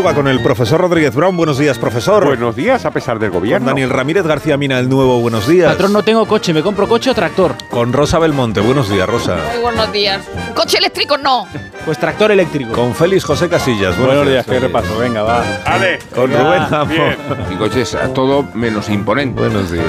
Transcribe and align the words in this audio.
Madruga 0.00 0.14
con 0.14 0.28
el 0.28 0.42
profesor 0.42 0.80
Rodríguez 0.80 1.14
Brown. 1.14 1.36
Buenos 1.36 1.58
días, 1.58 1.78
profesor. 1.78 2.24
Buenos 2.24 2.56
días, 2.56 2.86
a 2.86 2.90
pesar 2.90 3.18
del 3.18 3.30
Con 3.30 3.40
gobierno. 3.40 3.66
Daniel 3.66 3.90
Ramírez 3.90 4.24
García 4.24 4.56
Mina, 4.56 4.78
el 4.78 4.88
nuevo. 4.88 5.20
Buenos 5.20 5.46
días. 5.46 5.70
Patrón, 5.70 5.92
no 5.92 6.02
tengo 6.02 6.26
coche, 6.26 6.54
¿me 6.54 6.62
compro 6.62 6.88
coche 6.88 7.10
o 7.10 7.14
tractor? 7.14 7.54
Con 7.70 7.92
Rosa 7.92 8.18
Belmonte. 8.18 8.60
Buenos 8.60 8.88
días, 8.88 9.06
Rosa. 9.06 9.36
Muy 9.52 9.60
buenos 9.60 9.92
días. 9.92 10.22
Coche 10.54 10.78
eléctrico 10.78 11.18
no. 11.18 11.46
Pues 11.84 11.98
tractor 11.98 12.30
eléctrico. 12.30 12.72
Con 12.72 12.94
Félix 12.94 13.24
José 13.24 13.50
Casillas. 13.50 13.98
Buenos 13.98 14.26
días, 14.26 14.46
qué 14.46 14.52
Félix. 14.52 14.72
repaso, 14.72 14.98
venga, 14.98 15.22
va. 15.22 15.44
Ale, 15.66 15.98
Con 16.14 16.30
Venga, 16.30 16.84
Rubén 16.84 16.88
bien. 16.88 17.16
Mi 17.50 17.56
coche 17.56 17.82
es 17.82 17.94
a 17.94 18.08
todo 18.14 18.44
menos 18.54 18.88
imponente. 18.88 19.38
Buenos 19.38 19.70
días. 19.70 19.84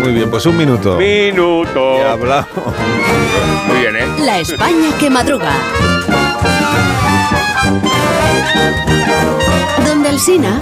Muy 0.00 0.12
bien, 0.12 0.30
pues 0.30 0.46
un 0.46 0.56
minuto. 0.56 0.96
Minuto. 0.96 1.98
Ya 1.98 2.12
hablamos. 2.12 2.48
Muy 3.66 3.80
bien, 3.80 3.96
¿eh? 3.96 4.06
La 4.24 4.38
España 4.38 4.90
que 5.00 5.10
madruga. 5.10 5.50
Donde 9.86 10.08
el 10.10 10.20
Sina. 10.20 10.60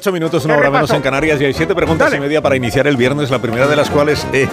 18 0.00 0.12
minutos, 0.12 0.46
una 0.46 0.54
¿Qué 0.54 0.60
hora 0.60 0.70
menos 0.70 0.90
en 0.92 1.02
Canarias 1.02 1.38
y 1.42 1.44
hay 1.44 1.52
siete 1.52 1.74
preguntas 1.74 2.06
Dale. 2.06 2.16
y 2.16 2.20
media 2.20 2.40
para 2.40 2.56
iniciar 2.56 2.86
el 2.86 2.96
viernes, 2.96 3.30
la 3.30 3.38
primera 3.38 3.66
de 3.66 3.76
las 3.76 3.90
cuales 3.90 4.26
es... 4.32 4.48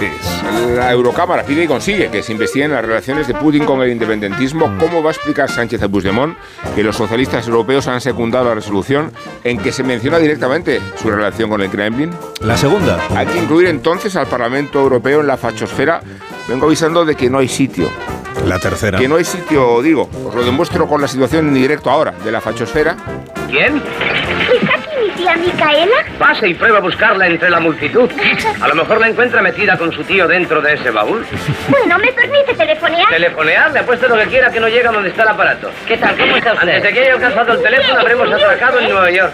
La 0.76 0.92
Eurocámara 0.92 1.44
pide 1.44 1.64
y 1.64 1.68
consigue 1.68 2.10
que 2.10 2.22
se 2.22 2.34
investiguen 2.34 2.74
las 2.74 2.84
relaciones 2.84 3.28
de 3.28 3.34
Putin 3.34 3.64
con 3.64 3.82
el 3.82 3.90
independentismo. 3.90 4.76
¿Cómo 4.78 5.02
va 5.02 5.12
a 5.12 5.14
explicar 5.14 5.50
Sánchez 5.50 5.82
a 5.84 5.88
Puigdemont 5.88 6.38
que 6.76 6.84
los 6.84 6.98
socialistas 6.98 7.48
europeos 7.48 7.88
han 7.88 8.02
secundado 8.02 8.44
la 8.44 8.56
resolución 8.56 9.14
en 9.46 9.58
que 9.58 9.72
se 9.72 9.84
menciona 9.84 10.18
directamente 10.20 10.82
su 11.02 11.10
relación 11.10 11.50
con 11.50 11.62
el 11.62 11.70
Kremlin? 11.70 12.12
La 12.42 12.58
segunda. 12.58 13.00
Hay 13.16 13.28
que 13.28 13.38
incluir 13.40 13.70
entonces 13.70 14.18
al 14.18 14.28
Parlamento 14.28 14.82
Europeo 14.82 15.22
en 15.22 15.28
la 15.28 15.38
fachosfera. 15.38 16.02
Vengo 16.50 16.66
avisando 16.66 17.06
de 17.06 17.16
que 17.16 17.30
no 17.30 17.38
hay 17.38 17.48
sitio. 17.48 17.90
La 18.46 18.60
tercera. 18.60 19.00
Que 19.00 19.08
no 19.08 19.16
hay 19.16 19.24
sitio, 19.24 19.82
digo. 19.82 20.10
Os 20.26 20.36
lo 20.36 20.44
demuestro 20.44 20.88
con 20.88 21.02
la 21.02 21.08
situación 21.08 21.48
en 21.48 21.54
directo 21.54 21.90
ahora 21.90 22.12
de 22.12 22.32
la 22.34 22.42
fachosfera. 22.42 22.98
¿Quién? 23.50 23.82
Micaela? 25.38 26.06
Pase 26.20 26.48
y 26.50 26.54
prueba 26.54 26.78
a 26.80 26.82
buscarla 26.82 27.28
entre 27.28 27.50
la 27.50 27.60
multitud. 27.60 28.10
A 28.62 28.68
lo 28.68 28.76
mejor 28.76 29.00
la 29.00 29.08
encuentra 29.08 29.42
metida 29.42 29.78
con 29.78 29.92
su 29.92 30.04
tío 30.04 30.28
dentro 30.28 30.62
de 30.62 30.74
ese 30.74 30.92
baúl. 30.92 31.26
Bueno, 31.70 31.98
¿me 32.00 32.12
permite 32.12 32.54
telefonear? 32.54 33.10
Telefonear, 33.10 33.72
le 33.72 33.80
apuesto 33.80 34.08
lo 34.08 34.16
que 34.18 34.26
quiera 34.26 34.52
que 34.52 34.60
no 34.60 34.68
llega 34.68 34.92
donde 34.92 35.10
está 35.10 35.24
el 35.24 35.30
aparato. 35.30 35.72
¿Qué 35.88 35.98
tal? 35.98 36.18
¿Cómo 36.18 36.36
está 36.36 36.54
usted? 36.54 36.68
Antes 36.68 36.84
de 36.84 36.94
que 36.94 37.00
haya 37.02 37.14
alcanzado 37.14 37.54
el 37.54 37.62
teléfono, 37.62 38.00
habremos 38.00 38.32
atracado 38.32 38.80
en 38.80 38.90
Nueva 38.90 39.12
York. 39.12 39.34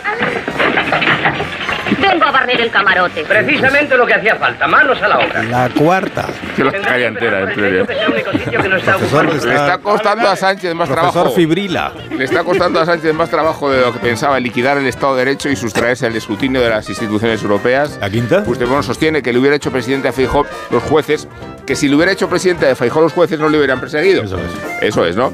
Vengo 2.10 2.26
a 2.26 2.32
barrer 2.32 2.62
el 2.62 2.70
camarote. 2.70 3.24
Precisamente 3.24 3.98
lo 3.98 4.06
que 4.06 4.14
hacía 4.14 4.36
falta. 4.36 4.68
Manos 4.68 5.02
a 5.02 5.08
la 5.08 5.20
obra. 5.20 5.44
La 5.44 5.70
cuarta. 5.70 6.28
Que 6.56 6.64
la 6.64 6.72
calle 6.72 7.08
entera, 7.08 7.42
en 7.42 7.56
serio. 7.56 7.84
es 7.84 7.98
el 7.98 8.12
único 8.12 8.32
sitio 8.32 8.62
que 8.62 8.70
no 8.70 8.78
está 8.78 8.98
ocupado. 8.98 9.24
Le 9.24 9.56
está 9.56 9.78
costando 9.78 10.28
a 10.28 10.36
Sánchez 10.36 10.76
más 10.76 10.90
Profesor 10.90 11.12
trabajo. 11.14 11.36
Fibrila. 11.36 11.94
Le 12.16 12.24
está 12.26 12.44
costando 12.44 12.80
a 12.80 12.86
Sánchez 12.86 13.14
más 13.14 13.30
trabajo 13.30 13.72
de 13.72 13.82
lo 13.82 13.94
que 13.94 14.00
pensaba 14.00 14.40
liquidar 14.40 14.78
el 14.78 14.88
Estado 14.88 15.16
de 15.16 15.26
Derecho 15.26 15.50
y 15.50 15.56
sustraerse 15.56 16.06
al 16.06 16.16
escrutinio 16.16 16.62
de 16.62 16.70
las 16.70 16.90
instituciones 16.90 17.42
europeas. 17.42 17.98
¿La 18.00 18.10
quinta? 18.10 18.44
Puigdemont 18.44 18.84
sostiene 18.84 19.22
que 19.22 19.32
le 19.32 19.40
hubiera 19.40 19.56
hecho 19.56 19.72
presidente 19.72 20.08
a 20.08 20.12
Feijóo 20.12 20.46
los 20.72 20.84
jueces, 20.84 21.28
que 21.66 21.76
si 21.76 21.88
le 21.88 21.96
hubiera 21.96 22.12
hecho 22.12 22.30
presidente 22.30 22.66
de 22.66 22.76
Feijóo 22.76 23.02
los 23.02 23.14
jueces 23.14 23.40
no 23.40 23.50
le 23.50 23.58
hubieran 23.58 23.80
perseguido. 23.80 24.24
Eso 24.24 24.38
es. 24.38 24.44
Eso 24.82 25.06
es, 25.06 25.16
¿no? 25.16 25.34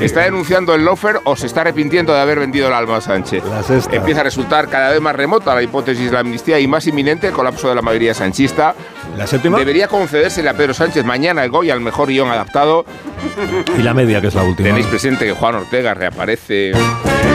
¿Está 0.00 0.22
denunciando 0.22 0.74
el 0.74 0.84
lofer 0.84 1.20
o 1.24 1.36
se 1.36 1.46
está 1.46 1.62
arrepintiendo 1.62 2.12
de 2.12 2.20
haber 2.20 2.38
vendido 2.38 2.68
el 2.68 2.74
alma 2.74 2.96
a 2.96 3.00
Sánchez? 3.00 3.42
La 3.44 3.62
sexta. 3.62 3.94
Empieza 3.94 4.20
a 4.20 4.24
resultar 4.24 4.68
cada 4.68 4.90
vez 4.90 5.00
más 5.00 5.16
remota 5.16 5.54
la 5.54 5.62
hipótesis 5.62 6.06
de 6.06 6.12
la 6.12 6.20
amnistía 6.20 6.60
y 6.60 6.66
más 6.66 6.86
inminente 6.86 7.26
el 7.26 7.32
colapso 7.32 7.68
de 7.68 7.74
la 7.74 7.82
mayoría 7.82 8.14
sanchista. 8.14 8.74
La 9.16 9.26
séptima. 9.26 9.58
Debería 9.58 9.88
concedérsele 9.88 10.48
a 10.48 10.54
Pedro 10.54 10.74
Sánchez 10.74 11.04
mañana 11.04 11.44
el 11.44 11.50
Goya 11.50 11.74
al 11.74 11.80
mejor 11.80 12.08
guion 12.08 12.30
adaptado. 12.30 12.84
Y 13.76 13.82
la 13.82 13.94
media, 13.94 14.20
que 14.20 14.28
es 14.28 14.34
la 14.34 14.42
última. 14.42 14.68
Tenéis 14.68 14.86
presente 14.86 15.24
que 15.24 15.32
Juan 15.32 15.56
Ortega 15.56 15.94
reaparece 15.94 16.72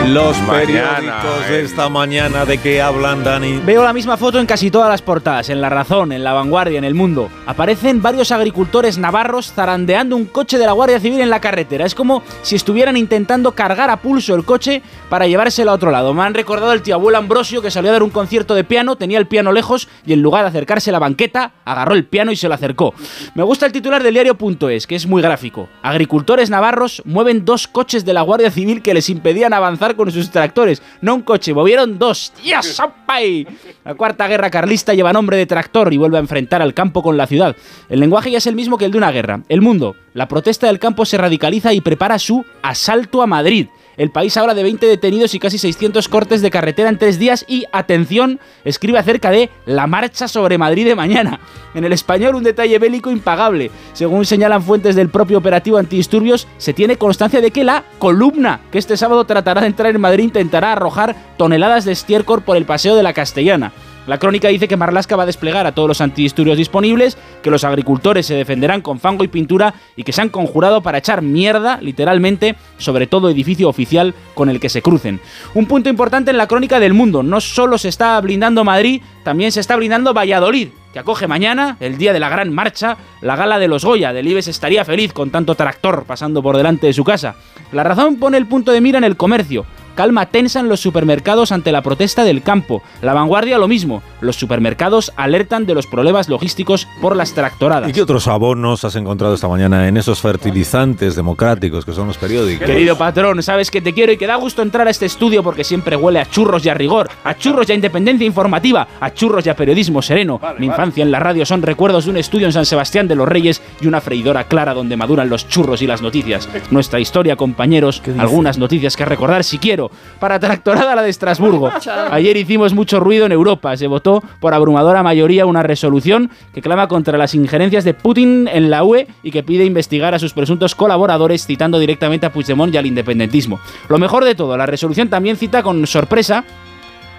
Los 0.08 0.40
Mañana, 0.42 0.96
periódicos 0.96 1.50
eh. 1.50 1.60
esta 1.62 1.88
mañana 1.90 2.46
de 2.46 2.58
qué 2.58 2.80
hablan, 2.80 3.22
Dani. 3.22 3.58
Veo 3.58 3.84
la 3.84 3.92
misma 3.92 4.16
foto 4.16 4.40
en 4.40 4.46
casi 4.46 4.70
todas 4.70 4.88
las 4.88 5.02
portadas, 5.02 5.50
en 5.50 5.60
La 5.60 5.68
Razón, 5.68 6.10
en 6.10 6.24
La 6.24 6.32
Vanguardia, 6.32 6.78
en 6.78 6.84
El 6.84 6.94
Mundo. 6.94 7.28
Aparecen 7.46 8.00
varios 8.00 8.32
agricultores 8.32 8.96
navarros 8.96 9.52
zarandeando 9.52 10.16
un 10.16 10.24
coche 10.24 10.58
de 10.58 10.66
la 10.66 10.72
Guardia 10.72 10.98
Civil 11.00 11.20
en 11.20 11.30
la 11.30 11.40
carretera. 11.40 11.84
Es 11.84 11.94
como 11.94 12.22
si 12.42 12.56
estuvieran 12.56 12.96
intentando 12.96 13.52
cargar 13.52 13.90
a 13.90 13.98
pulso 13.98 14.34
el 14.34 14.44
coche 14.44 14.82
para 15.10 15.28
llevárselo 15.28 15.70
a 15.70 15.74
otro 15.74 15.90
lado. 15.90 16.14
Me 16.14 16.22
han 16.22 16.34
recordado 16.34 16.72
el 16.72 16.82
tío 16.82 16.94
abuelo 16.94 17.18
Ambrosio 17.18 17.60
que 17.60 17.70
salió 17.70 17.90
a 17.90 17.92
dar 17.92 18.02
un 18.02 18.10
concierto 18.10 18.54
de 18.54 18.64
piano, 18.64 18.96
tenía 18.96 19.18
el 19.18 19.26
piano 19.26 19.52
lejos 19.52 19.86
y 20.06 20.14
en 20.14 20.22
lugar 20.22 20.42
de 20.42 20.48
acercarse 20.48 20.90
a 20.90 20.94
la 20.94 20.98
banqueta, 20.98 21.52
agarró 21.64 21.94
el 21.94 22.06
piano 22.06 22.32
y 22.32 22.36
se 22.36 22.48
lo 22.48 22.54
acercó. 22.54 22.94
Me 23.34 23.42
gusta 23.42 23.66
el 23.66 23.72
titular 23.72 24.02
del 24.02 24.14
diario.es, 24.14 24.86
que 24.86 24.96
es 24.96 25.06
muy 25.06 25.20
gráfico. 25.20 25.68
Agricultores 25.82 26.50
navarros 26.50 27.02
mueven 27.04 27.44
dos 27.44 27.68
coches 27.68 28.04
de 28.04 28.14
la 28.14 28.22
Guardia 28.22 28.50
Civil 28.50 28.82
que 28.82 28.94
les 28.94 29.10
impedían 29.10 29.52
avanzar 29.52 29.89
con 29.94 30.10
sus 30.10 30.30
tractores. 30.30 30.82
No 31.00 31.14
un 31.14 31.22
coche, 31.22 31.54
movieron 31.54 31.98
dos. 31.98 32.32
¡Dios, 32.42 32.78
¡Apay! 32.80 33.46
La 33.84 33.94
cuarta 33.94 34.28
guerra 34.28 34.50
carlista 34.50 34.94
lleva 34.94 35.12
nombre 35.12 35.36
de 35.36 35.46
tractor 35.46 35.92
y 35.92 35.96
vuelve 35.96 36.16
a 36.16 36.20
enfrentar 36.20 36.62
al 36.62 36.74
campo 36.74 37.02
con 37.02 37.16
la 37.16 37.26
ciudad. 37.26 37.56
El 37.88 38.00
lenguaje 38.00 38.30
ya 38.30 38.38
es 38.38 38.46
el 38.46 38.54
mismo 38.56 38.78
que 38.78 38.84
el 38.84 38.92
de 38.92 38.98
una 38.98 39.10
guerra. 39.10 39.42
El 39.48 39.60
mundo. 39.60 39.96
La 40.14 40.28
protesta 40.28 40.66
del 40.66 40.78
campo 40.78 41.04
se 41.04 41.18
radicaliza 41.18 41.72
y 41.72 41.80
prepara 41.80 42.18
su 42.18 42.44
asalto 42.62 43.22
a 43.22 43.26
Madrid. 43.26 43.68
El 44.00 44.10
país 44.10 44.34
habla 44.38 44.54
de 44.54 44.62
20 44.62 44.86
detenidos 44.86 45.34
y 45.34 45.38
casi 45.38 45.58
600 45.58 46.08
cortes 46.08 46.40
de 46.40 46.50
carretera 46.50 46.88
en 46.88 46.96
tres 46.96 47.18
días 47.18 47.44
y, 47.46 47.66
atención, 47.70 48.40
escribe 48.64 48.98
acerca 48.98 49.30
de 49.30 49.50
la 49.66 49.86
marcha 49.86 50.26
sobre 50.26 50.56
Madrid 50.56 50.86
de 50.86 50.94
mañana. 50.94 51.38
En 51.74 51.84
el 51.84 51.92
español 51.92 52.34
un 52.34 52.42
detalle 52.42 52.78
bélico 52.78 53.10
impagable. 53.10 53.70
Según 53.92 54.24
señalan 54.24 54.62
fuentes 54.62 54.96
del 54.96 55.10
propio 55.10 55.36
operativo 55.36 55.76
antidisturbios, 55.76 56.48
se 56.56 56.72
tiene 56.72 56.96
constancia 56.96 57.42
de 57.42 57.50
que 57.50 57.62
la 57.62 57.84
columna 57.98 58.62
que 58.72 58.78
este 58.78 58.96
sábado 58.96 59.26
tratará 59.26 59.60
de 59.60 59.66
entrar 59.66 59.94
en 59.94 60.00
Madrid 60.00 60.24
intentará 60.24 60.72
arrojar 60.72 61.14
toneladas 61.36 61.84
de 61.84 61.92
estiércol 61.92 62.40
por 62.40 62.56
el 62.56 62.64
paseo 62.64 62.96
de 62.96 63.02
la 63.02 63.12
Castellana. 63.12 63.70
La 64.06 64.18
crónica 64.18 64.48
dice 64.48 64.66
que 64.66 64.76
Marlasca 64.76 65.14
va 65.14 65.24
a 65.24 65.26
desplegar 65.26 65.66
a 65.66 65.72
todos 65.72 65.88
los 65.88 66.00
antidisturbios 66.00 66.56
disponibles, 66.56 67.18
que 67.42 67.50
los 67.50 67.64
agricultores 67.64 68.26
se 68.26 68.34
defenderán 68.34 68.80
con 68.80 68.98
fango 68.98 69.24
y 69.24 69.28
pintura 69.28 69.74
y 69.94 70.04
que 70.04 70.12
se 70.12 70.22
han 70.22 70.30
conjurado 70.30 70.82
para 70.82 70.98
echar 70.98 71.22
mierda, 71.22 71.78
literalmente, 71.80 72.56
sobre 72.78 73.06
todo 73.06 73.28
edificio 73.28 73.68
oficial 73.68 74.14
con 74.34 74.48
el 74.48 74.58
que 74.58 74.68
se 74.68 74.82
crucen. 74.82 75.20
Un 75.54 75.66
punto 75.66 75.88
importante 75.88 76.30
en 76.30 76.38
la 76.38 76.46
crónica 76.46 76.80
del 76.80 76.94
mundo, 76.94 77.22
no 77.22 77.40
solo 77.40 77.78
se 77.78 77.88
está 77.88 78.20
blindando 78.20 78.64
Madrid, 78.64 79.02
también 79.22 79.52
se 79.52 79.60
está 79.60 79.76
blindando 79.76 80.14
Valladolid, 80.14 80.68
que 80.92 80.98
acoge 80.98 81.28
mañana, 81.28 81.76
el 81.78 81.98
día 81.98 82.12
de 82.12 82.20
la 82.20 82.28
gran 82.28 82.52
marcha, 82.52 82.96
la 83.20 83.36
gala 83.36 83.58
de 83.58 83.68
los 83.68 83.84
Goya. 83.84 84.12
Delibes 84.12 84.48
estaría 84.48 84.84
feliz 84.84 85.12
con 85.12 85.30
tanto 85.30 85.54
tractor 85.54 86.04
pasando 86.04 86.42
por 86.42 86.56
delante 86.56 86.86
de 86.86 86.92
su 86.92 87.04
casa. 87.04 87.36
La 87.70 87.84
razón 87.84 88.16
pone 88.16 88.38
el 88.38 88.46
punto 88.46 88.72
de 88.72 88.80
mira 88.80 88.98
en 88.98 89.04
el 89.04 89.16
comercio. 89.16 89.66
Calma 90.00 90.24
tensa 90.24 90.60
en 90.60 90.70
los 90.70 90.80
supermercados 90.80 91.52
ante 91.52 91.72
la 91.72 91.82
protesta 91.82 92.24
del 92.24 92.40
campo. 92.40 92.82
La 93.02 93.12
vanguardia 93.12 93.58
lo 93.58 93.68
mismo. 93.68 94.02
Los 94.22 94.36
supermercados 94.36 95.12
alertan 95.14 95.66
de 95.66 95.74
los 95.74 95.86
problemas 95.86 96.30
logísticos 96.30 96.88
por 97.02 97.16
las 97.16 97.34
tractoradas. 97.34 97.90
¿Y 97.90 97.92
qué 97.92 98.00
otros 98.00 98.26
abonos 98.26 98.82
has 98.84 98.96
encontrado 98.96 99.34
esta 99.34 99.46
mañana 99.46 99.88
en 99.88 99.98
esos 99.98 100.22
fertilizantes 100.22 101.16
democráticos 101.16 101.84
que 101.84 101.92
son 101.92 102.06
los 102.06 102.16
periódicos? 102.16 102.66
Querido 102.66 102.96
patrón, 102.96 103.42
sabes 103.42 103.70
que 103.70 103.82
te 103.82 103.92
quiero 103.92 104.10
y 104.12 104.16
que 104.16 104.26
da 104.26 104.36
gusto 104.36 104.62
entrar 104.62 104.88
a 104.88 104.90
este 104.90 105.04
estudio 105.04 105.42
porque 105.42 105.64
siempre 105.64 105.96
huele 105.96 106.18
a 106.18 106.24
churros 106.24 106.64
y 106.64 106.70
a 106.70 106.74
rigor, 106.74 107.10
a 107.22 107.36
churros 107.36 107.68
y 107.68 107.72
a 107.72 107.74
independencia 107.74 108.26
informativa, 108.26 108.88
a 109.00 109.12
churros 109.12 109.44
y 109.44 109.50
a 109.50 109.54
periodismo 109.54 110.00
sereno. 110.00 110.40
Mi 110.58 110.64
infancia 110.64 111.02
en 111.02 111.10
la 111.10 111.20
radio 111.20 111.44
son 111.44 111.60
recuerdos 111.60 112.06
de 112.06 112.12
un 112.12 112.16
estudio 112.16 112.46
en 112.46 112.54
San 112.54 112.64
Sebastián 112.64 113.06
de 113.06 113.16
los 113.16 113.28
Reyes 113.28 113.60
y 113.82 113.86
una 113.86 114.00
freidora 114.00 114.44
clara 114.44 114.72
donde 114.72 114.96
maduran 114.96 115.28
los 115.28 115.46
churros 115.46 115.82
y 115.82 115.86
las 115.86 116.00
noticias. 116.00 116.48
Nuestra 116.70 117.00
historia, 117.00 117.36
compañeros, 117.36 118.02
algunas 118.16 118.56
noticias 118.56 118.96
que 118.96 119.04
recordar 119.04 119.44
si 119.44 119.58
quiero. 119.58 119.89
Para 120.18 120.38
tractorada 120.38 120.94
la 120.94 121.02
de 121.02 121.10
Estrasburgo. 121.10 121.70
Ayer 122.10 122.36
hicimos 122.36 122.74
mucho 122.74 123.00
ruido 123.00 123.26
en 123.26 123.32
Europa. 123.32 123.76
Se 123.76 123.86
votó 123.86 124.22
por 124.40 124.54
abrumadora 124.54 125.02
mayoría 125.02 125.46
una 125.46 125.62
resolución 125.62 126.30
que 126.52 126.62
clama 126.62 126.88
contra 126.88 127.18
las 127.18 127.34
injerencias 127.34 127.84
de 127.84 127.94
Putin 127.94 128.48
en 128.52 128.70
la 128.70 128.84
UE 128.84 129.06
y 129.22 129.30
que 129.30 129.42
pide 129.42 129.64
investigar 129.64 130.14
a 130.14 130.18
sus 130.18 130.32
presuntos 130.32 130.74
colaboradores 130.74 131.46
citando 131.46 131.78
directamente 131.78 132.26
a 132.26 132.32
Puigdemont 132.32 132.74
y 132.74 132.78
al 132.78 132.86
independentismo. 132.86 133.60
Lo 133.88 133.98
mejor 133.98 134.24
de 134.24 134.34
todo, 134.34 134.56
la 134.56 134.66
resolución 134.66 135.08
también 135.08 135.36
cita 135.36 135.62
con 135.62 135.86
sorpresa 135.86 136.44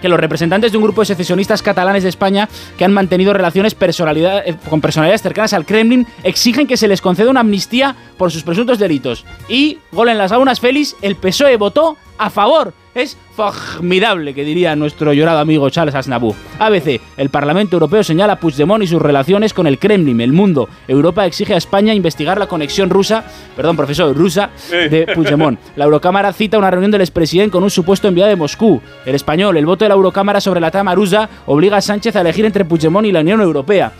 que 0.02 0.08
los 0.10 0.20
representantes 0.20 0.70
de 0.72 0.76
un 0.76 0.84
grupo 0.84 1.00
de 1.00 1.06
secesionistas 1.06 1.62
catalanes 1.62 2.02
de 2.02 2.10
España 2.10 2.48
que 2.76 2.84
han 2.84 2.92
mantenido 2.92 3.32
relaciones 3.32 3.74
personalidad- 3.74 4.42
eh, 4.46 4.56
con 4.68 4.82
personalidades 4.82 5.22
cercanas 5.22 5.54
al 5.54 5.64
Kremlin 5.64 6.06
exigen 6.24 6.66
que 6.66 6.76
se 6.76 6.88
les 6.88 7.00
conceda 7.00 7.30
una 7.30 7.40
amnistía 7.40 7.96
por 8.18 8.30
sus 8.30 8.42
presuntos 8.42 8.78
delitos. 8.78 9.24
Y, 9.48 9.78
gol 9.92 10.10
en 10.10 10.18
las 10.18 10.32
aunas, 10.32 10.60
Félix, 10.60 10.94
el 11.00 11.16
PSOE 11.16 11.56
votó 11.56 11.96
a 12.18 12.28
favor. 12.28 12.74
Es 12.94 13.16
formidable, 13.34 14.34
que 14.34 14.44
diría 14.44 14.76
nuestro 14.76 15.14
llorado 15.14 15.38
amigo 15.38 15.70
Charles 15.70 15.94
Aznavour. 15.94 16.34
ABC, 16.58 17.00
el 17.16 17.30
Parlamento 17.30 17.76
Europeo 17.76 18.04
señala 18.04 18.34
a 18.34 18.36
Puigdemont 18.36 18.84
y 18.84 18.86
sus 18.86 19.00
relaciones 19.00 19.54
con 19.54 19.66
el 19.66 19.78
Kremlin. 19.78 20.20
El 20.20 20.34
mundo, 20.34 20.68
Europa 20.86 21.24
exige 21.24 21.54
a 21.54 21.56
España 21.56 21.94
investigar 21.94 22.38
la 22.38 22.48
conexión 22.48 22.90
rusa, 22.90 23.24
perdón, 23.56 23.78
profesor, 23.78 24.14
rusa, 24.14 24.50
de 24.70 25.06
Puigdemont. 25.14 25.58
La 25.76 25.86
Eurocámara 25.86 26.34
cita 26.34 26.58
una 26.58 26.70
reunión 26.70 26.90
del 26.90 27.00
expresidente 27.00 27.52
con 27.52 27.62
un 27.62 27.70
supuesto 27.70 28.08
enviado 28.08 28.28
de 28.28 28.36
Moscú. 28.36 28.82
El 29.06 29.14
español, 29.14 29.56
el 29.56 29.64
voto 29.64 29.86
de 29.86 29.88
la 29.88 29.94
Eurocámara 29.94 30.42
sobre 30.42 30.60
la 30.60 30.70
trama 30.70 30.94
rusa 30.94 31.30
obliga 31.46 31.78
a 31.78 31.80
Sánchez 31.80 32.14
a 32.16 32.20
elegir 32.20 32.44
entre 32.44 32.66
Puigdemont 32.66 33.06
y 33.06 33.12
la 33.12 33.20
Unión 33.20 33.40
Europea. 33.40 33.92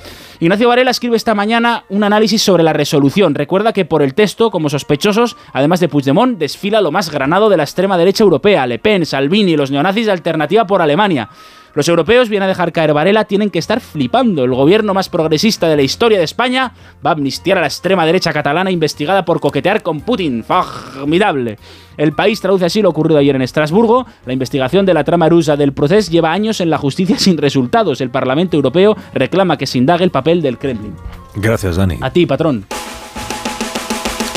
Ignacio 0.43 0.67
Varela 0.67 0.91
escribe 0.91 1.17
esta 1.17 1.37
mañana 1.37 1.85
un 1.89 2.03
análisis 2.03 2.43
sobre 2.43 2.65
la 2.65 2.73
resolución. 2.73 3.37
Recuerda 3.37 3.73
que 3.73 3.85
por 3.85 4.03
el 4.03 4.13
texto, 4.13 4.51
como 4.51 4.69
sospechosos, 4.69 5.37
además 5.53 5.79
de 5.79 5.89
Puigdemont, 5.89 6.37
desfila 6.37 6.81
lo 6.81 6.91
más 6.91 7.13
granado 7.13 7.49
de 7.49 7.57
la 7.57 7.63
extrema 7.63 7.97
derecha 7.97 8.25
europea, 8.25 8.67
Le 8.67 8.81
Pen, 8.81 9.07
Salvini 9.07 9.55
los 9.55 9.71
neonazis 9.71 10.07
de 10.07 10.11
Alternativa 10.11 10.67
por 10.67 10.83
Alemania. 10.83 11.29
Los 11.75 11.89
europeos, 11.89 12.29
viene 12.29 12.45
a 12.45 12.49
dejar 12.49 12.73
caer 12.73 12.93
Varela, 12.93 13.25
tienen 13.25 13.51
que 13.51 13.59
estar 13.59 13.81
flipando. 13.81 14.45
El 14.45 14.55
gobierno 14.55 14.93
más 14.93 15.09
progresista 15.09 15.69
de 15.69 15.77
la 15.77 15.83
historia 15.83 16.19
de 16.19 16.25
España 16.25 16.73
va 17.05 17.11
a 17.11 17.13
amnistiar 17.15 17.59
a 17.59 17.63
la 17.63 17.67
extrema 17.67 18.05
derecha 18.05 18.33
catalana 18.33 18.71
investigada 18.71 19.25
por 19.25 19.41
coquetear 19.41 19.83
con 19.83 20.01
Putin. 20.01 20.45
Formidable. 20.45 21.59
El 21.97 22.13
país 22.13 22.41
traduce 22.41 22.65
así 22.65 22.83
lo 22.83 22.91
ocurrido 22.91 23.19
ayer 23.19 23.37
en 23.37 23.43
Estrasburgo. 23.43 24.07
La 24.27 24.33
investigación 24.33 24.85
de 24.87 24.95
la 24.95 25.05
trama 25.05 25.29
rusa 25.29 25.57
del 25.57 25.73
proceso 25.73 26.11
lleva 26.11 26.33
años 26.33 26.61
en 26.61 26.71
la 26.71 26.79
justicia 26.79 27.19
sin 27.19 27.39
resultados. 27.39 28.01
El 28.01 28.11
Parlamento 28.11 28.57
Europeo 28.57 28.97
reclama 29.15 29.57
que 29.57 29.67
se 29.67 29.79
indague 29.79 30.05
el 30.05 30.11
papel 30.11 30.43
del 30.43 30.59
Kremlin. 30.59 30.95
Gracias, 31.35 31.77
Dani. 31.77 31.99
A 32.01 32.11
ti, 32.11 32.27
patrón. 32.27 32.67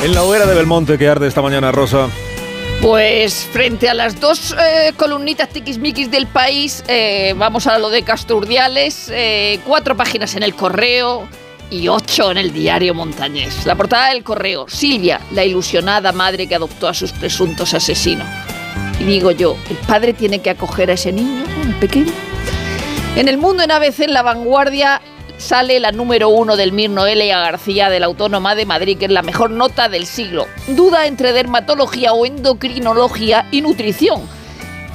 En 0.04 0.14
la 0.14 0.24
hoguera 0.24 0.46
de 0.46 0.56
Belmonte 0.56 0.98
que 0.98 1.08
arde 1.10 1.28
esta 1.28 1.42
mañana, 1.42 1.72
Rosa. 1.72 2.08
Pues 2.86 3.50
frente 3.52 3.90
a 3.90 3.96
las 3.96 4.20
dos 4.20 4.56
eh, 4.64 4.94
columnitas 4.96 5.50
tiquismiquis 5.50 6.12
del 6.12 6.28
país, 6.28 6.84
eh, 6.88 7.34
vamos 7.36 7.66
a 7.66 7.80
lo 7.80 7.90
de 7.90 8.04
Casturdiales, 8.04 9.10
eh, 9.12 9.60
cuatro 9.66 9.98
páginas 9.98 10.36
en 10.36 10.44
el 10.44 10.54
correo 10.54 11.28
y 11.72 11.88
ocho 11.88 12.30
en 12.30 12.38
el 12.38 12.54
diario 12.54 12.94
Montañés. 12.94 13.66
La 13.66 13.74
portada 13.74 14.10
del 14.10 14.24
correo, 14.24 14.68
Silvia, 14.70 15.20
la 15.32 15.44
ilusionada 15.44 16.12
madre 16.12 16.46
que 16.46 16.54
adoptó 16.54 16.88
a 16.88 16.94
sus 16.94 17.12
presuntos 17.12 17.74
asesinos. 17.74 18.28
Y 19.00 19.06
digo 19.06 19.32
yo, 19.32 19.58
¿el 19.68 19.78
padre 19.78 20.14
tiene 20.14 20.38
que 20.38 20.52
acoger 20.52 20.92
a 20.92 20.94
ese 20.94 21.12
niño, 21.12 21.44
el 21.64 21.74
pequeño? 21.80 22.14
En 23.16 23.28
el 23.28 23.40
mundo 23.40 23.64
en 23.64 23.72
ABC, 23.72 24.02
en 24.02 24.14
la 24.14 24.22
vanguardia, 24.22 25.02
sale 25.38 25.80
la 25.80 25.92
número 25.92 26.30
uno 26.30 26.56
del 26.56 26.72
Mir 26.72 26.90
Noelia 26.90 27.40
García 27.40 27.90
de 27.90 28.00
la 28.00 28.08
Autónoma 28.08 28.56
de 28.56 28.66
Madrid, 28.66 28.98
que 28.98 29.06
es 29.06 29.12
la 29.12 29.22
mejor 29.22 29.52
nota 29.52 29.90
del 29.90 30.06
siglo. 30.06 30.48
Duda 30.68 31.08
entre 31.08 31.34
dermatología 31.34 32.14
o 32.14 32.26
endocrinología 32.26 33.48
y 33.52 33.62
nutrición. 33.62 34.22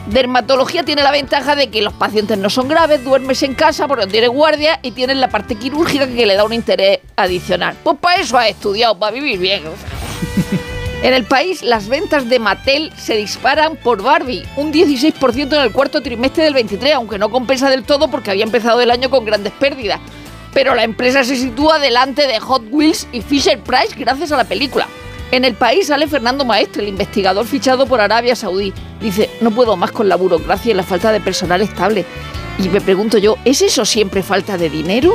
Dermatología 0.06 0.82
tiene 0.82 1.02
la 1.02 1.12
ventaja 1.12 1.54
de 1.54 1.68
que 1.68 1.82
los 1.82 1.92
pacientes 1.92 2.38
no 2.38 2.50
son 2.50 2.68
graves, 2.68 3.04
duermes 3.04 3.42
en 3.42 3.54
casa 3.54 3.86
porque 3.86 4.06
no 4.06 4.10
tienes 4.10 4.30
guardia 4.30 4.80
y 4.82 4.92
tienes 4.92 5.16
la 5.16 5.28
parte 5.28 5.54
quirúrgica 5.54 6.06
que 6.06 6.26
le 6.26 6.34
da 6.34 6.44
un 6.44 6.52
interés 6.52 7.00
adicional. 7.16 7.76
Pues 7.84 7.98
para 8.00 8.20
eso 8.20 8.38
has 8.38 8.48
estudiado, 8.48 8.98
para 8.98 9.12
vivir 9.12 9.38
bien. 9.38 9.62
En 11.02 11.14
el 11.14 11.24
país, 11.24 11.62
las 11.62 11.88
ventas 11.88 12.28
de 12.28 12.38
Mattel 12.38 12.92
se 12.94 13.16
disparan 13.16 13.76
por 13.76 14.02
Barbie, 14.02 14.44
un 14.56 14.70
16% 14.70 15.54
en 15.54 15.62
el 15.62 15.72
cuarto 15.72 16.02
trimestre 16.02 16.44
del 16.44 16.52
23, 16.52 16.92
aunque 16.94 17.18
no 17.18 17.30
compensa 17.30 17.70
del 17.70 17.84
todo 17.84 18.10
porque 18.10 18.30
había 18.30 18.44
empezado 18.44 18.82
el 18.82 18.90
año 18.90 19.08
con 19.08 19.24
grandes 19.24 19.54
pérdidas. 19.54 19.98
Pero 20.52 20.74
la 20.74 20.84
empresa 20.84 21.24
se 21.24 21.36
sitúa 21.36 21.78
delante 21.78 22.26
de 22.26 22.40
Hot 22.40 22.64
Wheels 22.70 23.06
y 23.12 23.22
Fisher 23.22 23.58
Price 23.60 23.94
gracias 23.96 24.32
a 24.32 24.36
la 24.36 24.44
película. 24.44 24.86
En 25.30 25.44
el 25.44 25.54
país 25.54 25.86
sale 25.86 26.08
Fernando 26.08 26.44
Maestre, 26.44 26.82
el 26.82 26.88
investigador 26.88 27.46
fichado 27.46 27.86
por 27.86 28.00
Arabia 28.00 28.34
Saudí. 28.34 28.72
Dice, 29.00 29.30
no 29.40 29.52
puedo 29.52 29.76
más 29.76 29.92
con 29.92 30.08
la 30.08 30.16
burocracia 30.16 30.72
y 30.72 30.74
la 30.74 30.82
falta 30.82 31.12
de 31.12 31.20
personal 31.20 31.62
estable. 31.62 32.04
Y 32.58 32.68
me 32.68 32.80
pregunto 32.80 33.16
yo, 33.16 33.36
¿es 33.44 33.62
eso 33.62 33.84
siempre 33.84 34.24
falta 34.24 34.58
de 34.58 34.68
dinero? 34.68 35.14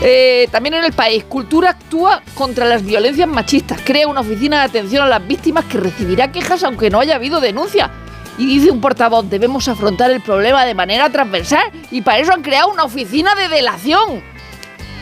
Eh, 0.00 0.48
también 0.50 0.74
en 0.74 0.84
el 0.84 0.92
país, 0.92 1.24
Cultura 1.24 1.70
actúa 1.70 2.22
contra 2.34 2.66
las 2.66 2.84
violencias 2.84 3.28
machistas. 3.28 3.80
Crea 3.84 4.08
una 4.08 4.20
oficina 4.20 4.58
de 4.58 4.64
atención 4.64 5.04
a 5.04 5.06
las 5.06 5.24
víctimas 5.26 5.66
que 5.66 5.78
recibirá 5.78 6.32
quejas 6.32 6.64
aunque 6.64 6.90
no 6.90 6.98
haya 6.98 7.16
habido 7.16 7.40
denuncia. 7.40 7.90
Y 8.38 8.46
dice 8.46 8.70
un 8.70 8.80
portavoz, 8.80 9.28
debemos 9.28 9.68
afrontar 9.68 10.10
el 10.10 10.22
problema 10.22 10.64
de 10.64 10.74
manera 10.74 11.10
transversal 11.10 11.70
y 11.90 12.02
para 12.02 12.18
eso 12.18 12.32
han 12.32 12.42
creado 12.42 12.70
una 12.70 12.84
oficina 12.84 13.34
de 13.34 13.48
delación. 13.48 14.22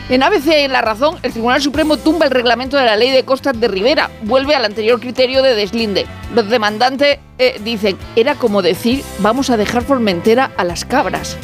En 0.09 0.23
ABC 0.23 0.47
en 0.47 0.73
La 0.73 0.81
Razón, 0.81 1.17
el 1.23 1.31
Tribunal 1.31 1.61
Supremo 1.61 1.95
tumba 1.95 2.25
el 2.25 2.31
reglamento 2.31 2.75
de 2.75 2.83
la 2.83 2.97
ley 2.97 3.11
de 3.11 3.23
costas 3.23 3.57
de 3.57 3.69
Rivera, 3.69 4.09
vuelve 4.23 4.55
al 4.55 4.65
anterior 4.65 4.99
criterio 4.99 5.41
de 5.41 5.55
deslinde. 5.55 6.05
Los 6.35 6.49
demandantes 6.49 7.19
eh, 7.37 7.61
dicen, 7.63 7.97
era 8.17 8.35
como 8.35 8.61
decir, 8.61 9.03
vamos 9.19 9.49
a 9.49 9.55
dejar 9.55 9.83
Formentera 9.83 10.51
a 10.57 10.65
las 10.65 10.83
cabras. 10.83 11.37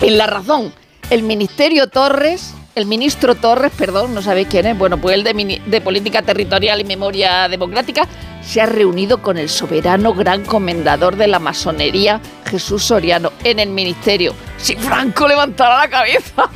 En 0.00 0.16
La 0.16 0.26
Razón, 0.26 0.72
el 1.10 1.22
Ministerio 1.22 1.88
Torres, 1.88 2.54
el 2.76 2.84
ministro 2.84 3.34
Torres, 3.34 3.72
perdón, 3.76 4.14
no 4.14 4.20
sabéis 4.20 4.48
quién 4.48 4.66
es, 4.66 4.76
bueno, 4.76 4.98
pues 4.98 5.16
el 5.16 5.24
de, 5.24 5.62
de 5.64 5.80
Política 5.80 6.20
Territorial 6.20 6.78
y 6.78 6.84
Memoria 6.84 7.48
Democrática, 7.48 8.06
se 8.42 8.60
ha 8.60 8.66
reunido 8.66 9.22
con 9.22 9.38
el 9.38 9.48
soberano 9.48 10.12
gran 10.12 10.44
comendador 10.44 11.16
de 11.16 11.26
la 11.26 11.38
masonería, 11.38 12.20
Jesús 12.44 12.84
Soriano, 12.84 13.32
en 13.44 13.60
el 13.60 13.70
ministerio. 13.70 14.34
Si 14.58 14.76
Franco 14.76 15.26
levantara 15.26 15.78
la 15.78 15.88
cabeza. 15.88 16.50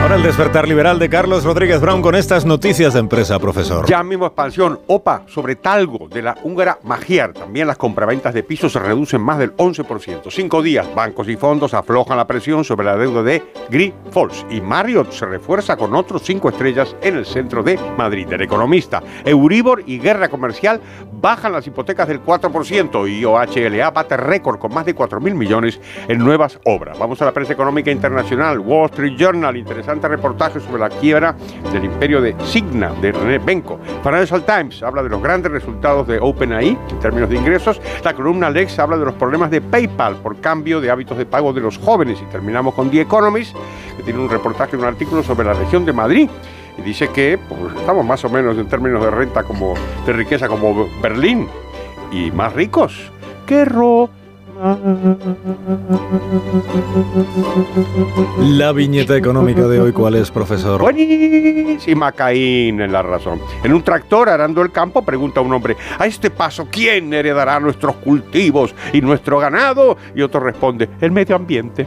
Ahora 0.00 0.16
el 0.16 0.22
despertar 0.22 0.66
liberal 0.66 0.98
de 0.98 1.10
Carlos 1.10 1.44
Rodríguez 1.44 1.78
Brown 1.78 2.00
con 2.00 2.14
estas 2.14 2.46
noticias 2.46 2.94
de 2.94 3.00
empresa, 3.00 3.38
profesor. 3.38 3.84
Ya 3.86 4.02
mismo 4.02 4.24
expansión, 4.24 4.80
OPA 4.86 5.24
sobre 5.26 5.56
Talgo 5.56 6.08
de 6.08 6.22
la 6.22 6.38
húngara 6.42 6.78
Magiar. 6.84 7.34
También 7.34 7.66
las 7.66 7.76
compraventas 7.76 8.32
de 8.32 8.42
pisos 8.42 8.72
se 8.72 8.78
reducen 8.78 9.20
más 9.20 9.38
del 9.38 9.54
11%. 9.58 10.30
Cinco 10.30 10.62
días, 10.62 10.88
bancos 10.94 11.28
y 11.28 11.36
fondos 11.36 11.74
aflojan 11.74 12.16
la 12.16 12.26
presión 12.26 12.64
sobre 12.64 12.86
la 12.86 12.96
deuda 12.96 13.22
de 13.22 13.42
Grifols. 13.68 14.46
Y 14.48 14.62
Marriott 14.62 15.12
se 15.12 15.26
refuerza 15.26 15.76
con 15.76 15.94
otros 15.94 16.22
cinco 16.24 16.48
estrellas 16.48 16.96
en 17.02 17.16
el 17.16 17.26
centro 17.26 17.62
de 17.62 17.78
Madrid. 17.98 18.26
El 18.32 18.40
economista, 18.40 19.02
Euribor 19.22 19.82
y 19.84 19.98
guerra 19.98 20.30
comercial 20.30 20.80
bajan 21.12 21.52
las 21.52 21.66
hipotecas 21.66 22.08
del 22.08 22.24
4% 22.24 23.06
y 23.06 23.22
OHLA 23.26 23.90
bate 23.90 24.16
récord 24.16 24.58
con 24.58 24.72
más 24.72 24.86
de 24.86 24.94
4 24.94 25.20
mil 25.20 25.34
millones 25.34 25.78
en 26.08 26.18
nuevas 26.20 26.58
obras. 26.64 26.98
Vamos 26.98 27.20
a 27.20 27.26
la 27.26 27.32
prensa 27.32 27.52
económica 27.52 27.90
internacional. 27.90 28.60
Wall 28.60 28.86
Street 28.86 29.18
Journal, 29.18 29.58
interesante 29.58 29.89
reportaje 29.98 30.60
sobre 30.60 30.80
la 30.80 30.88
quiebra 30.88 31.34
del 31.72 31.84
imperio 31.84 32.20
de 32.20 32.34
Signa 32.44 32.90
de 33.00 33.12
René 33.12 33.38
Benko. 33.38 33.78
Financial 34.02 34.44
Times 34.44 34.82
habla 34.82 35.02
de 35.02 35.08
los 35.08 35.22
grandes 35.22 35.50
resultados 35.50 36.06
de 36.06 36.18
OpenAI 36.20 36.78
en 36.90 36.98
términos 37.00 37.28
de 37.28 37.36
ingresos. 37.36 37.80
La 38.04 38.14
columna 38.14 38.50
Lex 38.50 38.78
habla 38.78 38.96
de 38.96 39.04
los 39.04 39.14
problemas 39.14 39.50
de 39.50 39.60
PayPal 39.60 40.16
por 40.16 40.40
cambio 40.40 40.80
de 40.80 40.90
hábitos 40.90 41.18
de 41.18 41.26
pago 41.26 41.52
de 41.52 41.60
los 41.60 41.78
jóvenes. 41.78 42.20
Y 42.20 42.30
terminamos 42.30 42.74
con 42.74 42.90
The 42.90 43.00
Economist, 43.00 43.56
que 43.96 44.02
tiene 44.02 44.20
un 44.20 44.28
reportaje, 44.28 44.76
un 44.76 44.84
artículo 44.84 45.22
sobre 45.22 45.46
la 45.46 45.54
región 45.54 45.84
de 45.84 45.92
Madrid. 45.92 46.28
Y 46.78 46.82
dice 46.82 47.08
que 47.08 47.38
pues, 47.48 47.74
estamos 47.76 48.04
más 48.04 48.24
o 48.24 48.28
menos 48.28 48.56
en 48.56 48.68
términos 48.68 49.02
de 49.02 49.10
renta 49.10 49.42
como 49.42 49.74
de 50.06 50.12
riqueza 50.12 50.48
como 50.48 50.88
Berlín 51.02 51.48
y 52.12 52.30
más 52.30 52.52
ricos. 52.52 53.10
¡Qué 53.46 53.64
ro! 53.64 54.19
La 58.40 58.72
viñeta 58.72 59.16
económica 59.16 59.62
de 59.62 59.80
hoy, 59.80 59.92
¿cuál 59.92 60.16
es, 60.16 60.30
profesor? 60.30 60.82
Buenísima 60.82 62.12
Caín 62.12 62.82
en 62.82 62.92
la 62.92 63.00
razón. 63.00 63.40
En 63.64 63.72
un 63.72 63.82
tractor 63.82 64.28
arando 64.28 64.60
el 64.60 64.70
campo 64.70 65.02
pregunta 65.02 65.40
un 65.40 65.54
hombre, 65.54 65.78
a 65.98 66.04
este 66.04 66.28
paso, 66.28 66.68
¿quién 66.70 67.14
heredará 67.14 67.58
nuestros 67.58 67.96
cultivos 67.96 68.74
y 68.92 69.00
nuestro 69.00 69.38
ganado? 69.38 69.96
Y 70.14 70.20
otro 70.20 70.40
responde, 70.40 70.90
el 71.00 71.10
medio 71.10 71.36
ambiente. 71.36 71.86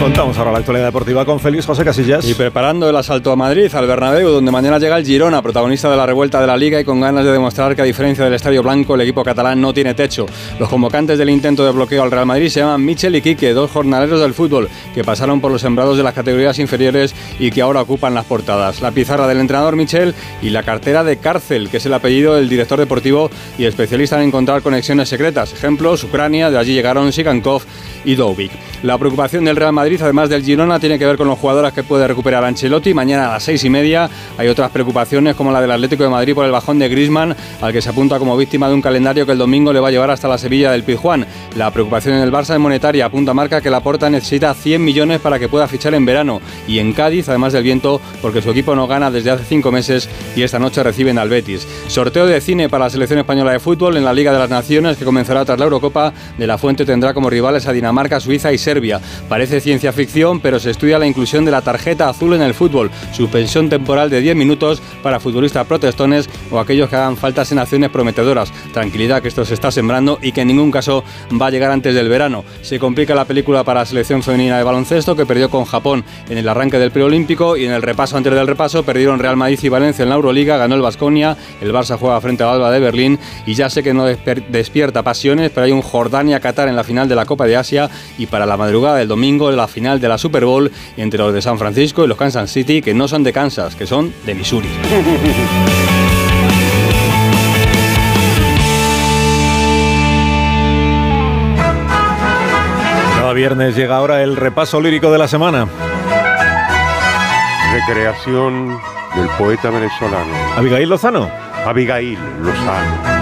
Contamos 0.00 0.36
ahora 0.38 0.52
la 0.52 0.58
actualidad 0.58 0.86
deportiva 0.86 1.24
con 1.24 1.40
Félix 1.40 1.66
José 1.66 1.82
Casillas. 1.82 2.28
Y 2.28 2.34
preparando 2.34 2.88
el 2.88 2.94
asalto 2.94 3.32
a 3.32 3.36
Madrid, 3.36 3.74
al 3.74 3.86
Bernabéu, 3.86 4.28
donde 4.30 4.52
mañana 4.52 4.78
llega 4.78 4.98
el 4.98 5.06
Girona, 5.06 5.42
protagonista 5.42 5.90
de 5.90 5.96
la 5.96 6.06
revuelta 6.06 6.40
de 6.40 6.46
la 6.46 6.56
Liga 6.56 6.78
y 6.78 6.84
con 6.84 7.00
ganas 7.00 7.24
de 7.24 7.32
demostrar 7.32 7.74
que 7.74 7.82
a 7.82 7.84
diferencia 7.84 8.22
del 8.22 8.34
Estadio 8.34 8.62
Blanco, 8.62 8.94
el 8.94 9.00
equipo 9.00 9.24
catalán 9.24 9.60
no 9.60 9.72
tiene 9.72 9.94
techo. 9.94 10.26
Los 10.60 10.68
convocantes 10.68 11.18
del 11.18 11.30
intento 11.30 11.64
de 11.64 11.72
bloqueo 11.72 12.02
al 12.02 12.10
Real 12.10 12.26
Madrid 12.26 12.50
se 12.50 12.60
llaman 12.60 12.84
Michel 12.84 13.16
y 13.16 13.22
Quique, 13.22 13.52
dos 13.52 13.70
jornaleros 13.70 14.20
del 14.20 14.34
fútbol 14.34 14.68
que 14.94 15.02
pasaron 15.02 15.40
por 15.40 15.50
los 15.50 15.62
sembrados 15.62 15.96
de 15.96 16.02
las 16.02 16.14
categorías 16.14 16.58
inferiores 16.58 17.14
y 17.38 17.50
que 17.50 17.62
ahora 17.62 17.80
ocupan 17.80 18.14
las 18.14 18.26
portadas. 18.26 18.82
La 18.82 18.92
pizarra 18.92 19.26
del 19.26 19.40
entrenador 19.40 19.76
Michel 19.76 20.14
y 20.42 20.50
la 20.50 20.62
cartera 20.62 21.04
de 21.04 21.16
cárcel, 21.16 21.70
que 21.70 21.78
es 21.78 21.86
el 21.86 21.94
apellido 21.94 22.34
del 22.34 22.48
director 22.50 22.78
deportivo 22.78 23.30
y 23.58 23.64
especialista 23.64 24.20
en 24.20 24.28
encontrar 24.28 24.62
conexiones 24.62 25.08
secretas. 25.08 25.52
Ejemplos, 25.52 26.04
Ucrania, 26.04 26.50
de 26.50 26.58
allí 26.58 26.74
llegaron 26.74 27.12
Sigankov 27.12 27.62
y 28.04 28.14
Dovik. 28.14 28.52
La 28.82 28.98
preocupación 28.98 29.44
del 29.44 29.56
Real 29.56 29.72
Madrid, 29.72 29.85
además 29.86 30.28
del 30.28 30.42
Girona, 30.42 30.80
tiene 30.80 30.98
que 30.98 31.06
ver 31.06 31.16
con 31.16 31.28
los 31.28 31.38
jugadores 31.38 31.72
que 31.72 31.84
puede 31.84 32.08
recuperar 32.08 32.44
Ancelotti. 32.44 32.92
Mañana 32.92 33.28
a 33.28 33.32
las 33.34 33.44
seis 33.44 33.62
y 33.64 33.70
media 33.70 34.10
hay 34.36 34.48
otras 34.48 34.70
preocupaciones 34.72 35.36
como 35.36 35.52
la 35.52 35.60
del 35.60 35.70
Atlético 35.70 36.02
de 36.02 36.08
Madrid 36.08 36.34
por 36.34 36.44
el 36.44 36.50
bajón 36.50 36.80
de 36.80 36.88
Grisman, 36.88 37.36
al 37.60 37.72
que 37.72 37.80
se 37.80 37.90
apunta 37.90 38.18
como 38.18 38.36
víctima 38.36 38.68
de 38.68 38.74
un 38.74 38.82
calendario 38.82 39.24
que 39.24 39.32
el 39.32 39.38
domingo 39.38 39.72
le 39.72 39.78
va 39.78 39.88
a 39.88 39.90
llevar 39.92 40.10
hasta 40.10 40.26
la 40.26 40.38
Sevilla 40.38 40.72
del 40.72 40.82
Pizjuán. 40.82 41.24
La 41.54 41.70
preocupación 41.70 42.16
en 42.16 42.22
el 42.22 42.32
Barça 42.32 42.54
es 42.54 42.58
monetaria, 42.58 43.06
apunta 43.06 43.32
marca 43.32 43.60
que 43.60 43.70
la 43.70 43.80
Porta 43.80 44.10
necesita 44.10 44.52
100 44.54 44.84
millones 44.84 45.20
para 45.20 45.38
que 45.38 45.48
pueda 45.48 45.68
fichar 45.68 45.94
en 45.94 46.04
verano. 46.04 46.40
Y 46.66 46.80
en 46.80 46.92
Cádiz, 46.92 47.28
además 47.28 47.52
del 47.52 47.62
viento, 47.62 48.00
porque 48.20 48.42
su 48.42 48.50
equipo 48.50 48.74
no 48.74 48.88
gana 48.88 49.12
desde 49.12 49.30
hace 49.30 49.44
cinco 49.44 49.70
meses 49.70 50.08
y 50.34 50.42
esta 50.42 50.58
noche 50.58 50.82
reciben 50.82 51.16
al 51.18 51.28
Betis. 51.28 51.66
Sorteo 51.86 52.26
de 52.26 52.40
cine 52.40 52.68
para 52.68 52.86
la 52.86 52.90
selección 52.90 53.20
española 53.20 53.52
de 53.52 53.60
fútbol 53.60 53.96
en 53.96 54.04
la 54.04 54.12
Liga 54.12 54.32
de 54.32 54.38
las 54.38 54.50
Naciones 54.50 54.96
que 54.96 55.04
comenzará 55.04 55.44
tras 55.44 55.58
la 55.58 55.64
Eurocopa. 55.64 56.12
De 56.36 56.46
la 56.46 56.58
Fuente 56.58 56.84
tendrá 56.84 57.14
como 57.14 57.30
rivales 57.30 57.68
a 57.68 57.72
Dinamarca, 57.72 58.18
Suiza 58.18 58.52
y 58.52 58.58
Serbia. 58.58 59.00
Parece 59.28 59.60
ciencia 59.60 59.75
ficción, 59.80 60.40
pero 60.40 60.58
se 60.58 60.70
estudia 60.70 60.98
la 60.98 61.06
inclusión 61.06 61.44
de 61.44 61.50
la 61.50 61.62
tarjeta 61.62 62.08
azul 62.08 62.34
en 62.34 62.42
el 62.42 62.54
fútbol, 62.54 62.90
suspensión 63.12 63.68
temporal 63.68 64.10
de 64.10 64.20
10 64.20 64.36
minutos 64.36 64.82
para 65.02 65.20
futbolistas 65.20 65.66
protestones 65.66 66.28
o 66.50 66.58
aquellos 66.58 66.88
que 66.88 66.96
hagan 66.96 67.16
faltas 67.16 67.52
en 67.52 67.58
acciones 67.58 67.90
prometedoras. 67.90 68.52
Tranquilidad 68.72 69.22
que 69.22 69.28
esto 69.28 69.44
se 69.44 69.54
está 69.54 69.70
sembrando 69.70 70.18
y 70.22 70.32
que 70.32 70.42
en 70.42 70.48
ningún 70.48 70.70
caso 70.70 71.04
va 71.40 71.46
a 71.46 71.50
llegar 71.50 71.70
antes 71.70 71.94
del 71.94 72.08
verano. 72.08 72.44
Se 72.62 72.78
complica 72.78 73.14
la 73.14 73.24
película 73.24 73.64
para 73.64 73.80
la 73.80 73.86
selección 73.86 74.22
femenina 74.22 74.58
de 74.58 74.64
baloncesto 74.64 75.16
que 75.16 75.26
perdió 75.26 75.50
con 75.50 75.64
Japón 75.64 76.04
en 76.28 76.38
el 76.38 76.48
arranque 76.48 76.78
del 76.78 76.90
preolímpico 76.90 77.56
y 77.56 77.64
en 77.64 77.72
el 77.72 77.82
repaso 77.82 78.16
antes 78.16 78.32
del 78.32 78.46
repaso 78.46 78.82
perdieron 78.82 79.18
Real 79.18 79.36
Madrid 79.36 79.58
y 79.62 79.68
Valencia 79.68 80.02
en 80.02 80.08
la 80.08 80.14
Euroliga, 80.14 80.56
ganó 80.56 80.74
el 80.74 80.82
Vasconia, 80.82 81.36
el 81.60 81.72
Barça 81.72 81.98
juega 81.98 82.20
frente 82.20 82.42
al 82.42 82.50
Alba 82.50 82.70
de 82.70 82.80
Berlín 82.80 83.18
y 83.46 83.54
ya 83.54 83.70
sé 83.70 83.82
que 83.82 83.94
no 83.94 84.04
despierta 84.04 85.02
pasiones, 85.02 85.50
pero 85.50 85.66
hay 85.66 85.72
un 85.72 85.82
Jordania-Qatar 85.82 86.68
en 86.68 86.76
la 86.76 86.84
final 86.84 87.08
de 87.08 87.14
la 87.14 87.26
Copa 87.26 87.46
de 87.46 87.56
Asia 87.56 87.90
y 88.18 88.26
para 88.26 88.46
la 88.46 88.56
madrugada 88.56 88.96
del 88.96 89.08
domingo 89.08 89.50
la 89.56 89.65
final 89.68 90.00
de 90.00 90.08
la 90.08 90.18
Super 90.18 90.44
Bowl 90.44 90.70
entre 90.96 91.18
los 91.18 91.32
de 91.32 91.42
San 91.42 91.58
Francisco 91.58 92.04
y 92.04 92.08
los 92.08 92.16
Kansas 92.16 92.50
City, 92.50 92.82
que 92.82 92.94
no 92.94 93.08
son 93.08 93.22
de 93.22 93.32
Kansas, 93.32 93.74
que 93.74 93.86
son 93.86 94.12
de 94.24 94.34
Missouri. 94.34 94.68
Cada 103.18 103.32
viernes 103.32 103.76
llega 103.76 103.96
ahora 103.96 104.22
el 104.22 104.36
repaso 104.36 104.80
lírico 104.80 105.10
de 105.10 105.18
la 105.18 105.28
semana. 105.28 105.66
Recreación 107.72 108.78
del 109.16 109.28
poeta 109.38 109.70
venezolano. 109.70 110.32
Abigail 110.56 110.88
Lozano. 110.88 111.28
Abigail 111.66 112.18
Lozano. 112.40 113.16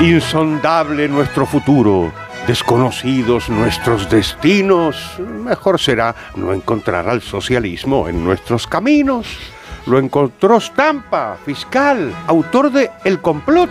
Insondable 0.00 1.08
nuestro 1.08 1.44
futuro, 1.44 2.10
desconocidos 2.50 3.48
nuestros 3.48 4.10
destinos, 4.10 5.20
mejor 5.20 5.78
será 5.78 6.16
no 6.34 6.52
encontrar 6.52 7.08
al 7.08 7.22
socialismo 7.22 8.08
en 8.08 8.24
nuestros 8.24 8.66
caminos. 8.66 9.38
Lo 9.86 10.00
encontró 10.00 10.60
Stampa, 10.60 11.36
fiscal, 11.46 12.12
autor 12.26 12.72
de 12.72 12.90
El 13.04 13.20
complot. 13.20 13.70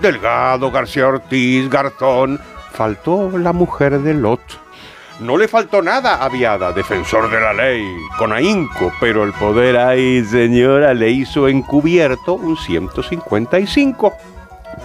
Delgado, 0.00 0.70
García 0.70 1.08
Ortiz, 1.08 1.68
Garzón. 1.68 2.40
Faltó 2.70 3.36
la 3.36 3.52
mujer 3.52 3.98
de 3.98 4.14
Lot. 4.14 4.60
No 5.18 5.36
le 5.36 5.48
faltó 5.48 5.82
nada 5.82 6.24
a 6.24 6.28
Viada, 6.28 6.70
defensor 6.70 7.28
de 7.32 7.40
la 7.40 7.52
ley, 7.52 7.84
con 8.16 8.32
ahínco, 8.32 8.92
pero 9.00 9.24
el 9.24 9.32
poder 9.32 9.76
ahí, 9.76 10.24
señora, 10.24 10.94
le 10.94 11.10
hizo 11.10 11.48
encubierto 11.48 12.34
un 12.34 12.56
155 12.56 14.14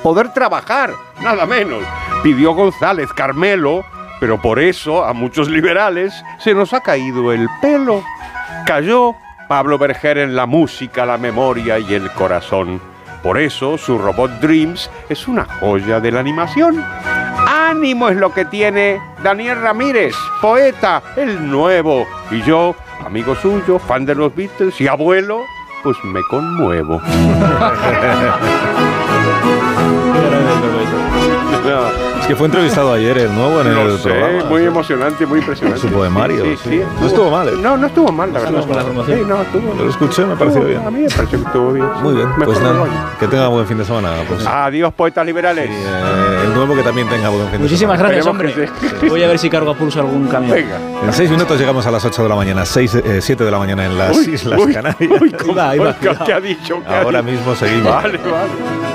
poder 0.04 0.34
trabajar, 0.34 0.92
nada 1.22 1.46
menos. 1.46 1.84
Pidió 2.24 2.54
González 2.54 3.12
Carmelo, 3.14 3.86
pero 4.20 4.42
por 4.42 4.60
eso 4.60 5.06
a 5.06 5.14
muchos 5.14 5.50
liberales 5.50 6.14
se 6.40 6.54
nos 6.54 6.74
ha 6.74 6.82
caído 6.82 7.32
el 7.32 7.48
pelo. 7.62 8.04
Cayó 8.66 9.16
Pablo 9.48 9.78
Berger 9.78 10.18
en 10.18 10.36
la 10.36 10.46
música, 10.46 11.06
la 11.06 11.18
memoria 11.18 11.80
y 11.80 11.94
el 11.94 12.12
corazón. 12.12 12.82
Por 13.22 13.40
eso 13.40 13.78
su 13.78 13.98
robot 13.98 14.32
Dreams 14.40 14.90
es 15.10 15.28
una 15.28 15.46
joya 15.46 16.00
de 16.00 16.12
la 16.12 16.20
animación. 16.20 16.84
Ánimo 17.48 18.10
es 18.10 18.18
lo 18.18 18.34
que 18.34 18.46
tiene 18.46 19.02
Daniel 19.24 19.62
Ramírez, 19.62 20.16
poeta, 20.42 21.02
el 21.16 21.50
nuevo. 21.50 22.06
Y 22.32 22.42
yo, 22.44 22.76
amigo 23.04 23.36
suyo, 23.36 23.80
fan 23.80 24.06
de 24.06 24.16
los 24.16 24.36
Beatles 24.36 24.80
y 24.80 24.88
abuelo, 24.88 25.42
pues 25.84 25.98
me 26.04 26.22
conmuevo. 26.30 27.02
Es 32.22 32.28
que 32.30 32.36
fue 32.36 32.48
entrevistado 32.48 32.92
ayer 32.94 33.16
el 33.20 33.36
nuevo 33.36 33.62
en 33.62 33.68
el 33.68 33.98
sé, 34.00 34.10
programa. 34.10 34.44
muy 34.46 34.64
emocionante, 34.64 35.26
muy 35.28 35.40
impresionante. 35.40 35.80
Su 35.82 35.90
poemario, 35.90 36.44
Sí, 36.44 36.58
sí. 36.64 36.70
sí. 36.70 36.82
No 37.00 37.06
estuvo 37.08 37.30
mal, 37.30 37.48
¿eh? 37.50 37.52
No, 37.62 37.78
no 37.78 37.86
estuvo 37.86 38.12
mal, 38.12 38.34
la 38.34 38.40
verdad. 38.40 38.66
Con 38.66 38.76
la 38.76 38.82
formación. 38.84 39.20
Sí, 39.20 39.24
no, 39.28 39.42
estuvo 39.44 39.76
Yo 39.78 39.84
lo 39.84 39.90
escuché, 39.92 40.26
me 40.26 40.36
pareció 40.36 40.62
estuvo- 40.62 40.66
bien. 40.68 40.88
A 40.88 40.92
mí 40.92 41.00
me 41.02 41.10
pareció 41.10 41.40
que 41.40 41.46
estuvo 41.46 41.72
bien. 41.74 41.86
Muy 42.02 42.16
bien, 42.16 42.30
Mejor 42.30 42.46
pues 42.46 42.62
nada, 42.62 42.86
que 43.20 43.28
tenga 43.28 43.48
buen 43.50 43.68
fin 43.68 43.78
de 43.78 43.86
semana. 43.86 44.10
Pues. 44.28 44.44
Adiós, 44.48 44.92
poetas 44.96 45.24
liberales. 45.26 45.70
Eh, 45.70 46.42
el 46.46 46.54
nuevo 46.56 46.76
que 46.76 46.82
también 46.82 47.08
tenga 47.10 47.30
buen 47.30 47.44
fin 47.44 47.52
de 47.54 47.60
Muchísimas 47.60 47.98
semana. 47.98 48.10
gracias, 48.10 48.26
hombre. 48.26 48.50
Esperemos 48.50 48.80
que 48.80 49.00
sí. 49.02 49.10
Voy 49.10 49.24
a 49.24 49.28
ver 49.28 49.38
si 49.38 49.50
cargo 49.50 49.70
a 49.72 49.76
pulso 49.76 50.00
algún 50.00 50.28
camión. 50.28 50.52
Venga. 50.56 50.78
En 51.06 51.14
seis 51.14 51.30
minutos 51.30 51.60
llegamos 51.60 51.86
a 51.86 51.92
las 51.92 52.04
8 52.06 52.24
de 52.24 52.30
la 52.30 52.36
mañana, 52.36 52.66
6, 52.66 52.98
7 53.20 53.44
de 53.44 53.52
la 53.52 53.60
mañana 53.60 53.86
en 53.86 53.98
las 54.00 54.18
Uy, 54.18 54.34
Islas 54.34 54.60
uy, 54.60 54.74
Canarias. 54.74 55.12
uy, 55.22 55.30
¿qué- 55.32 55.38
cuidado. 55.46 55.96
¿Qué 56.26 56.34
ha 56.34 56.40
dicho? 56.40 56.82
¿Qué 56.88 56.92
ha 56.94 57.02
Ahora 57.02 57.22
mismo 57.22 57.54
seguimos. 57.56 57.94
Vale, 57.94 58.18
vale. 58.18 58.95